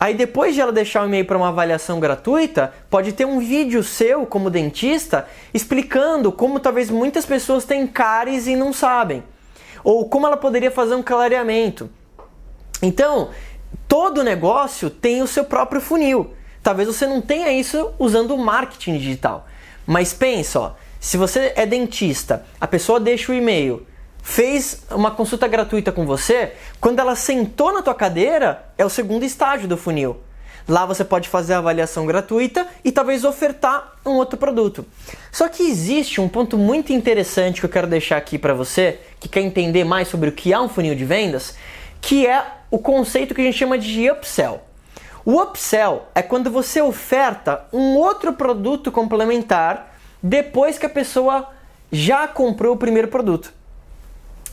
Aí 0.00 0.14
depois 0.14 0.52
de 0.52 0.60
ela 0.60 0.72
deixar 0.72 1.04
o 1.04 1.06
e-mail 1.06 1.24
para 1.24 1.36
uma 1.36 1.48
avaliação 1.50 2.00
gratuita, 2.00 2.74
pode 2.90 3.12
ter 3.12 3.24
um 3.24 3.38
vídeo 3.38 3.84
seu 3.84 4.26
como 4.26 4.50
dentista 4.50 5.28
explicando 5.54 6.32
como 6.32 6.58
talvez 6.58 6.90
muitas 6.90 7.24
pessoas 7.24 7.64
têm 7.64 7.86
cáries 7.86 8.48
e 8.48 8.56
não 8.56 8.72
sabem 8.72 9.22
ou 9.84 10.08
como 10.08 10.26
ela 10.26 10.36
poderia 10.36 10.70
fazer 10.70 10.94
um 10.94 11.02
clareamento. 11.02 11.90
Então, 12.82 13.30
todo 13.88 14.24
negócio 14.24 14.90
tem 14.90 15.22
o 15.22 15.26
seu 15.26 15.44
próprio 15.44 15.80
funil. 15.80 16.34
Talvez 16.62 16.88
você 16.88 17.06
não 17.06 17.20
tenha 17.20 17.50
isso 17.52 17.92
usando 17.98 18.34
o 18.34 18.38
marketing 18.38 18.98
digital. 18.98 19.46
Mas 19.86 20.12
pensa, 20.12 20.60
ó, 20.60 20.72
se 21.00 21.16
você 21.16 21.52
é 21.56 21.66
dentista, 21.66 22.44
a 22.60 22.66
pessoa 22.66 23.00
deixa 23.00 23.32
o 23.32 23.34
e-mail, 23.34 23.86
fez 24.22 24.84
uma 24.90 25.10
consulta 25.10 25.48
gratuita 25.48 25.90
com 25.90 26.06
você, 26.06 26.52
quando 26.80 27.00
ela 27.00 27.16
sentou 27.16 27.72
na 27.72 27.82
tua 27.82 27.94
cadeira, 27.94 28.66
é 28.78 28.84
o 28.84 28.88
segundo 28.88 29.24
estágio 29.24 29.66
do 29.66 29.76
funil. 29.76 30.18
Lá 30.68 30.86
você 30.86 31.04
pode 31.04 31.28
fazer 31.28 31.54
a 31.54 31.58
avaliação 31.58 32.06
gratuita 32.06 32.66
e 32.84 32.92
talvez 32.92 33.24
ofertar 33.24 33.94
um 34.06 34.12
outro 34.12 34.38
produto. 34.38 34.84
Só 35.30 35.48
que 35.48 35.62
existe 35.62 36.20
um 36.20 36.28
ponto 36.28 36.56
muito 36.56 36.92
interessante 36.92 37.60
que 37.60 37.66
eu 37.66 37.70
quero 37.70 37.86
deixar 37.86 38.16
aqui 38.16 38.38
para 38.38 38.54
você, 38.54 39.00
que 39.18 39.28
quer 39.28 39.40
entender 39.40 39.84
mais 39.84 40.08
sobre 40.08 40.28
o 40.28 40.32
que 40.32 40.52
é 40.52 40.60
um 40.60 40.68
funil 40.68 40.94
de 40.94 41.04
vendas, 41.04 41.56
que 42.00 42.26
é 42.26 42.44
o 42.70 42.78
conceito 42.78 43.34
que 43.34 43.40
a 43.40 43.44
gente 43.44 43.58
chama 43.58 43.78
de 43.78 44.10
upsell. 44.10 44.62
O 45.24 45.40
upsell 45.40 46.06
é 46.14 46.22
quando 46.22 46.50
você 46.50 46.80
oferta 46.80 47.64
um 47.72 47.96
outro 47.96 48.32
produto 48.32 48.90
complementar 48.90 49.94
depois 50.22 50.78
que 50.78 50.86
a 50.86 50.90
pessoa 50.90 51.48
já 51.90 52.26
comprou 52.26 52.74
o 52.74 52.78
primeiro 52.78 53.08
produto. 53.08 53.52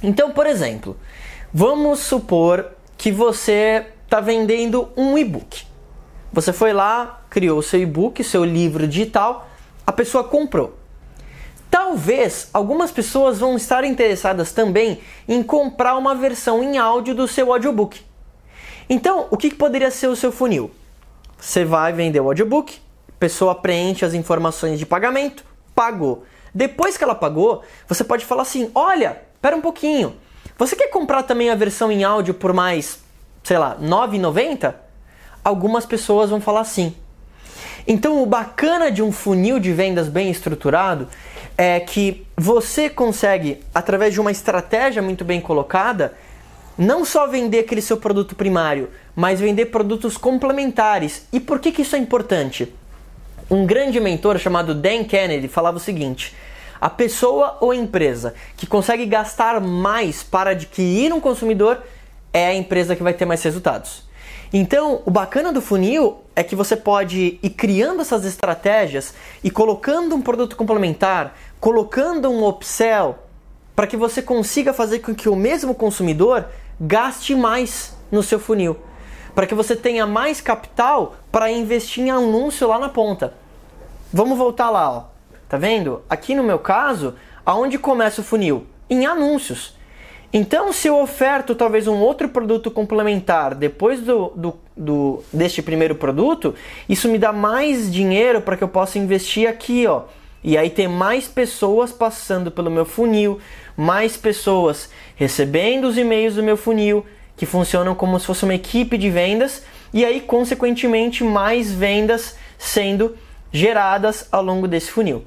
Então, 0.01 0.31
por 0.31 0.45
exemplo, 0.45 0.97
vamos 1.53 1.99
supor 1.99 2.71
que 2.97 3.11
você 3.11 3.85
está 4.03 4.19
vendendo 4.19 4.89
um 4.95 5.17
e-book. 5.17 5.68
Você 6.31 6.53
foi 6.53 6.73
lá, 6.73 7.21
criou 7.29 7.61
seu 7.61 7.81
e-book, 7.81 8.23
seu 8.23 8.45
livro 8.45 8.87
digital, 8.87 9.47
a 9.85 9.91
pessoa 9.91 10.23
comprou. 10.23 10.77
Talvez 11.69 12.49
algumas 12.53 12.91
pessoas 12.91 13.39
vão 13.39 13.55
estar 13.55 13.83
interessadas 13.83 14.51
também 14.51 14.99
em 15.27 15.41
comprar 15.41 15.95
uma 15.97 16.15
versão 16.15 16.63
em 16.63 16.77
áudio 16.77 17.15
do 17.15 17.27
seu 17.27 17.51
audiobook. 17.51 18.01
Então, 18.89 19.27
o 19.29 19.37
que 19.37 19.53
poderia 19.53 19.91
ser 19.91 20.07
o 20.07 20.15
seu 20.15 20.31
funil? 20.31 20.71
Você 21.39 21.63
vai 21.63 21.93
vender 21.93 22.19
o 22.19 22.27
audiobook, 22.27 22.79
pessoa 23.19 23.53
preenche 23.53 24.03
as 24.03 24.13
informações 24.13 24.79
de 24.79 24.85
pagamento, 24.85 25.43
pagou. 25.75 26.25
Depois 26.53 26.97
que 26.97 27.03
ela 27.03 27.15
pagou, 27.15 27.63
você 27.87 28.03
pode 28.03 28.25
falar 28.25 28.41
assim: 28.41 28.71
olha, 28.73 29.21
espera 29.35 29.55
um 29.55 29.61
pouquinho. 29.61 30.15
Você 30.57 30.75
quer 30.75 30.89
comprar 30.89 31.23
também 31.23 31.49
a 31.49 31.55
versão 31.55 31.91
em 31.91 32.03
áudio 32.03 32.33
por 32.33 32.51
mais, 32.51 32.99
sei 33.43 33.57
lá, 33.57 33.77
R$ 33.79 33.87
9,90? 33.87 34.88
Algumas 35.43 35.85
pessoas 35.85 36.29
vão 36.29 36.41
falar 36.41 36.63
sim. 36.63 36.93
Então, 37.87 38.21
o 38.21 38.25
bacana 38.25 38.91
de 38.91 39.01
um 39.01 39.11
funil 39.11 39.59
de 39.59 39.71
vendas 39.73 40.07
bem 40.07 40.29
estruturado 40.29 41.07
é 41.57 41.79
que 41.79 42.25
você 42.37 42.89
consegue, 42.89 43.61
através 43.73 44.13
de 44.13 44.21
uma 44.21 44.31
estratégia 44.31 45.01
muito 45.01 45.25
bem 45.25 45.41
colocada, 45.41 46.13
não 46.77 47.03
só 47.03 47.27
vender 47.27 47.59
aquele 47.59 47.81
seu 47.81 47.97
produto 47.97 48.35
primário, 48.35 48.89
mas 49.15 49.39
vender 49.39 49.65
produtos 49.65 50.15
complementares. 50.15 51.27
E 51.33 51.39
por 51.39 51.59
que, 51.59 51.71
que 51.71 51.81
isso 51.81 51.95
é 51.95 51.99
importante? 51.99 52.73
Um 53.49 53.65
grande 53.65 53.99
mentor 53.99 54.37
chamado 54.37 54.73
Dan 54.73 55.03
Kennedy 55.03 55.47
falava 55.47 55.77
o 55.77 55.81
seguinte: 55.81 56.33
a 56.79 56.89
pessoa 56.89 57.57
ou 57.59 57.73
empresa 57.73 58.33
que 58.55 58.65
consegue 58.65 59.05
gastar 59.05 59.59
mais 59.59 60.23
para 60.23 60.51
adquirir 60.51 61.11
um 61.11 61.19
consumidor 61.19 61.81
é 62.31 62.47
a 62.47 62.53
empresa 62.53 62.95
que 62.95 63.03
vai 63.03 63.13
ter 63.13 63.25
mais 63.25 63.43
resultados. 63.43 64.07
Então, 64.51 65.01
o 65.05 65.11
bacana 65.11 65.53
do 65.53 65.61
funil 65.61 66.21
é 66.35 66.43
que 66.43 66.55
você 66.55 66.75
pode 66.75 67.39
ir 67.41 67.49
criando 67.51 68.01
essas 68.01 68.25
estratégias 68.25 69.13
e 69.43 69.51
colocando 69.51 70.15
um 70.15 70.21
produto 70.21 70.55
complementar, 70.55 71.35
colocando 71.59 72.29
um 72.29 72.47
upsell, 72.47 73.19
para 73.75 73.85
que 73.85 73.95
você 73.95 74.21
consiga 74.21 74.73
fazer 74.73 74.99
com 74.99 75.13
que 75.13 75.29
o 75.29 75.35
mesmo 75.35 75.75
consumidor 75.75 76.45
gaste 76.81 77.35
mais 77.35 77.95
no 78.11 78.23
seu 78.23 78.39
funil, 78.39 78.75
para 79.35 79.45
que 79.45 79.53
você 79.53 79.75
tenha 79.75 80.07
mais 80.07 80.41
capital 80.41 81.15
para 81.31 81.51
investir 81.51 82.03
em 82.03 82.09
anúncio 82.09 82.67
lá 82.67 82.79
na 82.79 82.89
ponta. 82.89 83.33
Vamos 84.11 84.37
voltar 84.37 84.71
lá, 84.71 84.91
ó. 84.91 85.03
Tá 85.47 85.57
vendo? 85.57 86.01
Aqui 86.09 86.33
no 86.33 86.43
meu 86.43 86.59
caso, 86.59 87.15
aonde 87.45 87.77
começa 87.77 88.21
o 88.21 88.23
funil? 88.23 88.65
Em 88.89 89.05
anúncios. 89.05 89.77
Então, 90.31 90.71
se 90.71 90.87
eu 90.87 90.99
oferto 90.99 91.55
talvez 91.55 91.87
um 91.87 91.97
outro 91.97 92.29
produto 92.29 92.69
complementar 92.69 93.55
depois 93.55 94.01
do, 94.01 94.31
do, 94.35 94.53
do 94.77 95.23
deste 95.33 95.61
primeiro 95.61 95.95
produto, 95.95 96.53
isso 96.87 97.09
me 97.09 97.17
dá 97.17 97.33
mais 97.33 97.91
dinheiro 97.91 98.39
para 98.41 98.55
que 98.55 98.63
eu 98.63 98.67
possa 98.67 98.99
investir 98.99 99.49
aqui, 99.49 99.87
ó. 99.87 100.03
E 100.43 100.55
aí 100.57 100.69
ter 100.69 100.87
mais 100.87 101.27
pessoas 101.27 101.91
passando 101.91 102.51
pelo 102.51 102.69
meu 102.69 102.85
funil, 102.85 103.39
mais 103.75 104.15
pessoas 104.15 104.89
recebendo 105.15 105.85
os 105.85 105.97
e-mails 105.97 106.35
do 106.35 106.43
meu 106.43 106.55
funil, 106.55 107.05
que 107.35 107.45
funcionam 107.45 107.95
como 107.95 108.19
se 108.19 108.27
fosse 108.27 108.43
uma 108.43 108.53
equipe 108.53 108.97
de 108.97 109.09
vendas, 109.09 109.63
e 109.91 110.05
aí, 110.05 110.21
consequentemente, 110.21 111.23
mais 111.23 111.71
vendas 111.71 112.37
sendo 112.57 113.17
geradas 113.51 114.27
ao 114.31 114.43
longo 114.43 114.67
desse 114.67 114.91
funil. 114.91 115.25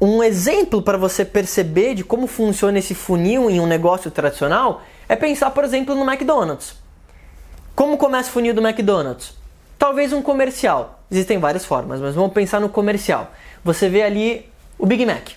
Um 0.00 0.22
exemplo 0.22 0.82
para 0.82 0.98
você 0.98 1.24
perceber 1.24 1.94
de 1.94 2.04
como 2.04 2.26
funciona 2.26 2.78
esse 2.78 2.94
funil 2.94 3.48
em 3.48 3.60
um 3.60 3.66
negócio 3.66 4.10
tradicional 4.10 4.82
é 5.08 5.16
pensar, 5.16 5.50
por 5.50 5.64
exemplo, 5.64 5.94
no 5.94 6.10
McDonald's. 6.10 6.74
Como 7.74 7.96
começa 7.96 8.28
o 8.28 8.32
funil 8.32 8.54
do 8.54 8.66
McDonald's? 8.66 9.34
Talvez 9.78 10.12
um 10.12 10.22
comercial. 10.22 11.00
Existem 11.10 11.38
várias 11.38 11.64
formas, 11.64 12.00
mas 12.00 12.14
vamos 12.14 12.32
pensar 12.32 12.60
no 12.60 12.68
comercial. 12.68 13.32
Você 13.64 13.88
vê 13.88 14.02
ali 14.02 14.50
o 14.78 14.86
Big 14.86 15.04
Mac. 15.06 15.30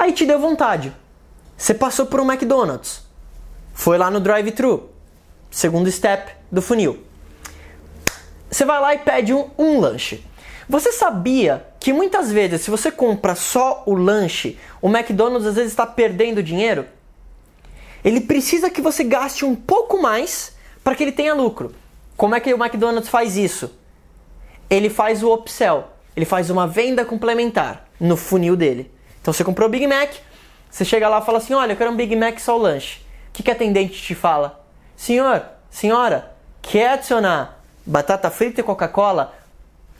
Aí 0.00 0.12
te 0.12 0.26
deu 0.26 0.38
vontade. 0.38 0.92
Você 1.56 1.74
passou 1.74 2.06
por 2.06 2.20
um 2.20 2.30
McDonald's. 2.30 3.02
Foi 3.72 3.98
lá 3.98 4.10
no 4.10 4.20
drive-thru. 4.20 4.90
Segundo 5.50 5.90
step 5.90 6.32
do 6.50 6.62
funil. 6.62 7.04
Você 8.50 8.64
vai 8.64 8.80
lá 8.80 8.94
e 8.94 8.98
pede 8.98 9.32
um, 9.32 9.50
um 9.58 9.80
lanche. 9.80 10.24
Você 10.72 10.90
sabia 10.90 11.66
que 11.78 11.92
muitas 11.92 12.32
vezes, 12.32 12.62
se 12.62 12.70
você 12.70 12.90
compra 12.90 13.34
só 13.34 13.82
o 13.84 13.92
lanche, 13.92 14.58
o 14.80 14.88
McDonald's 14.88 15.46
às 15.46 15.56
vezes 15.56 15.70
está 15.70 15.86
perdendo 15.86 16.42
dinheiro? 16.42 16.86
Ele 18.02 18.22
precisa 18.22 18.70
que 18.70 18.80
você 18.80 19.04
gaste 19.04 19.44
um 19.44 19.54
pouco 19.54 20.00
mais 20.00 20.56
para 20.82 20.94
que 20.94 21.02
ele 21.02 21.12
tenha 21.12 21.34
lucro. 21.34 21.74
Como 22.16 22.34
é 22.34 22.40
que 22.40 22.54
o 22.54 22.56
McDonald's 22.56 23.10
faz 23.10 23.36
isso? 23.36 23.70
Ele 24.70 24.88
faz 24.88 25.22
o 25.22 25.34
upsell, 25.34 25.88
ele 26.16 26.24
faz 26.24 26.48
uma 26.48 26.66
venda 26.66 27.04
complementar 27.04 27.86
no 28.00 28.16
funil 28.16 28.56
dele. 28.56 28.90
Então 29.20 29.30
você 29.30 29.44
comprou 29.44 29.68
o 29.68 29.70
Big 29.70 29.86
Mac, 29.86 30.10
você 30.70 30.86
chega 30.86 31.06
lá 31.06 31.18
e 31.18 31.26
fala 31.26 31.36
assim: 31.36 31.52
Olha, 31.52 31.72
eu 31.72 31.76
quero 31.76 31.90
um 31.90 31.96
Big 31.96 32.16
Mac 32.16 32.38
só 32.38 32.56
o 32.56 32.62
lanche. 32.62 33.00
O 33.28 33.32
que, 33.34 33.42
que 33.42 33.50
a 33.50 33.52
atendente 33.52 34.00
te 34.00 34.14
fala? 34.14 34.64
Senhor, 34.96 35.44
senhora, 35.70 36.34
quer 36.62 36.92
adicionar 36.94 37.62
batata 37.84 38.30
frita 38.30 38.60
e 38.60 38.64
Coca-Cola 38.64 39.34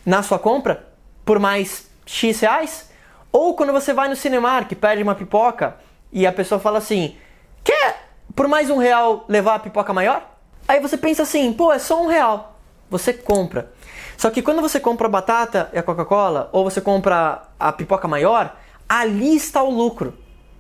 na 0.04 0.23
sua 0.23 0.38
compra 0.38 0.88
por 1.25 1.38
mais 1.38 1.88
X 2.06 2.40
reais? 2.40 2.90
Ou 3.30 3.54
quando 3.54 3.73
você 3.73 3.92
vai 3.92 4.09
no 4.09 4.16
Cinemark, 4.16 4.75
pede 4.75 5.02
uma 5.02 5.14
pipoca 5.14 5.76
e 6.12 6.26
a 6.26 6.32
pessoa 6.32 6.61
fala 6.61 6.78
assim: 6.78 7.16
Quer 7.64 8.09
por 8.35 8.49
mais 8.49 8.71
um 8.71 8.76
real 8.76 9.25
levar 9.28 9.54
a 9.54 9.59
pipoca 9.59 9.92
maior? 9.92 10.37
Aí 10.68 10.80
você 10.80 10.97
pensa 10.97 11.23
assim: 11.23 11.52
Pô, 11.52 11.73
é 11.73 11.78
só 11.78 12.02
um 12.02 12.06
real. 12.06 12.59
Você 12.90 13.12
compra. 13.12 13.73
Só 14.18 14.30
que 14.30 14.42
quando 14.42 14.61
você 14.61 14.78
compra 14.78 15.06
a 15.06 15.11
batata 15.11 15.71
e 15.73 15.78
a 15.78 15.82
Coca-Cola, 15.82 16.50
ou 16.52 16.62
você 16.62 16.80
compra 16.80 17.42
a 17.59 17.73
pipoca 17.73 18.06
maior, 18.06 18.56
ali 18.88 19.35
está 19.35 19.62
o 19.62 19.71
lucro. 19.71 20.14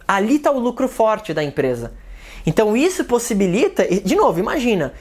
Ali 0.08 0.36
está 0.36 0.50
o 0.50 0.58
lucro 0.58 0.88
forte 0.88 1.34
da 1.34 1.44
empresa. 1.44 1.92
Então 2.46 2.76
isso 2.76 3.04
possibilita, 3.04 3.86
de 3.86 4.16
novo, 4.16 4.40
imagina, 4.40 4.94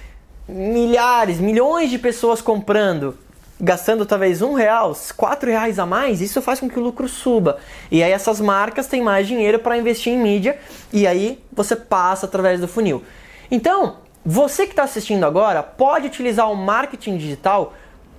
milhares, 0.48 1.40
milhões 1.40 1.90
de 1.90 1.98
pessoas 1.98 2.42
comprando, 2.42 3.18
gastando 3.62 4.08
talvez 4.08 4.42
um 4.42 4.54
real, 4.54 4.98
quatro 5.16 5.50
reais 5.50 5.78
a 5.78 5.86
mais, 5.86 6.20
isso 6.20 6.42
faz 6.42 6.60
com 6.60 6.68
que 6.68 6.80
o 6.80 6.82
lucro 6.82 7.08
suba. 7.08 7.60
E 7.92 8.02
aí 8.02 8.12
essas 8.12 8.42
marcas 8.42 8.88
têm 8.88 9.02
mais 9.04 9.28
dinheiro 9.28 9.60
para 9.60 9.78
investir 9.78 10.12
em 10.12 10.18
mídia 10.18 10.58
e 10.92 11.06
aí 11.06 11.42
você 11.54 11.76
passa 11.76 12.26
através 12.26 12.60
do 12.60 12.68
funil. 12.68 13.04
Então, 13.52 13.98
você 14.26 14.66
que 14.66 14.72
está 14.72 14.84
assistindo 14.84 15.24
agora 15.26 15.62
pode 15.62 16.08
utilizar 16.08 16.52
o 16.52 16.56
marketing 16.56 17.18
digital 17.18 17.74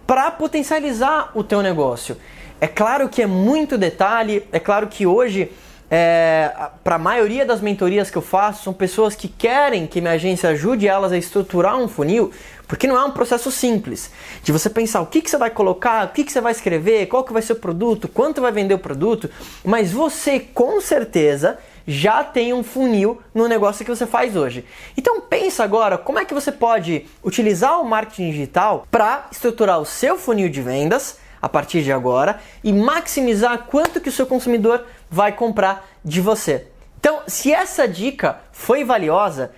para 0.07 0.31
potencializar 0.31 1.33
o 1.35 1.43
teu 1.43 1.61
negócio. 1.61 2.17
É 2.61 2.69
claro 2.69 3.09
que 3.09 3.21
é 3.21 3.27
muito 3.27 3.77
detalhe, 3.77 4.47
é 4.53 4.61
claro 4.61 4.87
que 4.87 5.07
hoje 5.07 5.51
é, 5.95 6.51
para 6.83 6.95
a 6.95 6.99
maioria 6.99 7.45
das 7.45 7.61
mentorias 7.61 8.11
que 8.11 8.17
eu 8.17 8.23
faço, 8.23 8.65
são 8.65 8.73
pessoas 8.73 9.15
que 9.15 9.29
querem 9.29 9.87
que 9.87 10.01
minha 10.01 10.15
agência 10.15 10.49
ajude 10.49 10.89
elas 10.89 11.13
a 11.13 11.19
estruturar 11.19 11.77
um 11.77 11.87
funil, 11.87 12.31
porque 12.67 12.87
não 12.87 12.97
é 12.97 13.05
um 13.05 13.11
processo 13.11 13.51
simples 13.51 14.11
de 14.43 14.53
você 14.53 14.71
pensar 14.71 15.01
o 15.01 15.07
que, 15.07 15.21
que 15.21 15.31
você 15.31 15.37
vai 15.37 15.51
colocar, 15.51 16.07
o 16.07 16.09
que, 16.11 16.25
que 16.25 16.33
você 16.33 16.41
vai 16.41 16.53
escrever, 16.53 17.07
qual 17.07 17.25
que 17.25 17.33
vai 17.33 17.43
ser 17.43 17.55
o 17.55 17.57
produto, 17.57 18.09
quanto 18.09 18.41
vai 18.41 18.53
vender 18.53 18.75
o 18.75 18.79
produto, 18.79 19.31
mas 19.65 19.93
você 19.93 20.41
com 20.41 20.81
certeza 20.81 21.59
já 21.87 22.23
tem 22.23 22.53
um 22.53 22.63
funil 22.63 23.21
no 23.35 23.49
negócio 23.49 23.85
que 23.85 23.91
você 23.91 24.07
faz 24.07 24.37
hoje. 24.37 24.65
Então 24.97 25.21
pensa 25.21 25.65
agora 25.65 25.99
como 25.99 26.19
é 26.19 26.25
que 26.25 26.35
você 26.35 26.53
pode 26.53 27.07
utilizar 27.23 27.81
o 27.81 27.85
marketing 27.85 28.31
digital 28.31 28.87
para 28.91 29.29
estruturar 29.31 29.81
o 29.81 29.85
seu 29.85 30.17
funil 30.17 30.49
de 30.49 30.63
vendas 30.63 31.19
a 31.41 31.49
partir 31.49 31.83
de 31.83 31.93
agora 31.93 32.41
e 32.63 32.73
maximizar 32.73 33.65
quanto 33.65 34.01
que 34.01 34.09
o 34.09 34.13
seu 34.13 34.27
consumidor 34.27 34.87
vai 35.11 35.33
comprar 35.33 35.89
de 36.05 36.21
você. 36.21 36.69
Então, 37.01 37.23
se 37.27 37.53
essa 37.53 37.89
dica 37.89 38.39
foi 38.53 38.85
valiosa, 38.85 39.51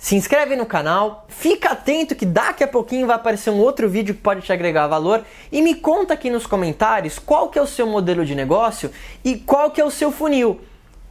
se 0.00 0.16
inscreve 0.16 0.56
no 0.56 0.64
canal, 0.64 1.26
fica 1.28 1.72
atento 1.72 2.14
que 2.14 2.24
daqui 2.24 2.64
a 2.64 2.66
pouquinho 2.66 3.06
vai 3.06 3.16
aparecer 3.16 3.50
um 3.50 3.58
outro 3.58 3.86
vídeo 3.86 4.14
que 4.14 4.22
pode 4.22 4.40
te 4.40 4.50
agregar 4.50 4.86
valor 4.86 5.22
e 5.52 5.60
me 5.60 5.74
conta 5.74 6.14
aqui 6.14 6.30
nos 6.30 6.46
comentários 6.46 7.18
qual 7.18 7.50
que 7.50 7.58
é 7.58 7.62
o 7.62 7.66
seu 7.66 7.86
modelo 7.86 8.24
de 8.24 8.34
negócio 8.34 8.90
e 9.22 9.36
qual 9.36 9.70
que 9.70 9.78
é 9.78 9.84
o 9.84 9.90
seu 9.90 10.10
funil. 10.10 10.58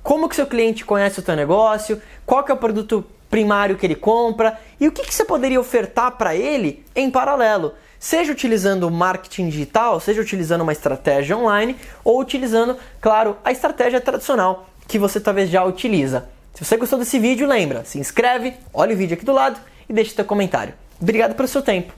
como 0.02 0.28
que 0.28 0.36
seu 0.36 0.48
cliente 0.48 0.84
conhece 0.84 1.20
o 1.20 1.22
teu 1.22 1.36
negócio, 1.36 2.02
qual 2.26 2.44
que 2.44 2.52
é 2.52 2.56
o 2.56 2.58
produto 2.58 3.06
primário 3.30 3.78
que 3.78 3.86
ele 3.86 3.94
compra 3.94 4.60
e 4.80 4.88
o 4.88 4.92
que, 4.92 5.04
que 5.04 5.14
você 5.14 5.24
poderia 5.24 5.60
ofertar 5.60 6.14
para 6.18 6.36
ele 6.36 6.84
em 6.96 7.12
paralelo. 7.12 7.76
Seja 8.00 8.32
utilizando 8.32 8.90
marketing 8.90 9.50
digital, 9.50 10.00
seja 10.00 10.20
utilizando 10.20 10.62
uma 10.62 10.72
estratégia 10.72 11.38
online 11.38 11.76
ou 12.04 12.20
utilizando, 12.20 12.76
claro, 13.00 13.38
a 13.46 13.52
estratégia 13.52 14.02
tradicional 14.02 14.68
que 14.88 14.98
você 14.98 15.20
talvez 15.20 15.48
já 15.48 15.64
utiliza. 15.64 16.28
Se 16.60 16.66
você 16.66 16.76
gostou 16.76 17.00
desse 17.00 17.18
vídeo, 17.18 17.48
lembra, 17.48 17.86
se 17.86 17.98
inscreve, 17.98 18.54
olha 18.74 18.94
o 18.94 18.98
vídeo 18.98 19.14
aqui 19.14 19.24
do 19.24 19.32
lado 19.32 19.58
e 19.88 19.94
deixe 19.94 20.14
seu 20.14 20.26
comentário. 20.26 20.74
Obrigado 21.00 21.34
pelo 21.34 21.48
seu 21.48 21.62
tempo. 21.62 21.94